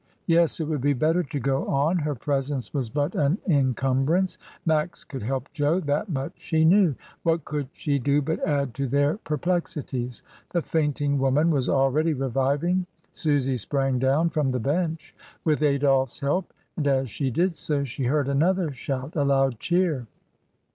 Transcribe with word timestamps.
Yes! 0.25 0.59
it 0.59 0.63
would 0.67 0.81
be 0.81 0.93
better 0.93 1.21
to 1.21 1.39
go 1.39 1.67
on; 1.67 1.99
her 1.99 2.15
presence 2.15 2.73
was 2.73 2.89
but 2.89 3.05
AT 3.05 3.11
THE 3.11 3.17
TERMINUS. 3.17 3.37
263 3.45 3.55
an 3.55 3.65
incumbrance; 3.67 4.37
Max 4.65 5.03
could 5.03 5.21
help 5.21 5.51
Jo, 5.53 5.79
that 5.79 6.09
much 6.09 6.31
she 6.37 6.65
knew; 6.65 6.95
what 7.21 7.45
could 7.45 7.69
she 7.71 7.99
do 7.99 8.19
but 8.19 8.39
add 8.39 8.73
to 8.73 8.87
their 8.87 9.17
per 9.17 9.37
plexities. 9.37 10.23
The 10.53 10.63
fainting 10.63 11.19
woman 11.19 11.51
was 11.51 11.69
already 11.69 12.15
reviving, 12.15 12.87
Susy 13.11 13.57
sprang 13.57 13.99
down 13.99 14.31
from 14.31 14.49
the 14.49 14.59
bench 14.59 15.13
with 15.45 15.61
Adolphe's 15.61 16.21
help, 16.21 16.51
and 16.75 16.87
as 16.87 17.07
she 17.07 17.29
did 17.29 17.55
so 17.55 17.83
she 17.83 18.05
heard 18.05 18.27
another 18.27 18.71
shout, 18.71 19.15
a 19.15 19.23
loud 19.23 19.59
cheer. 19.59 20.07